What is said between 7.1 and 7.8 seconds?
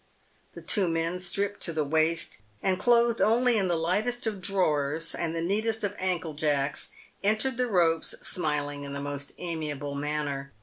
entered the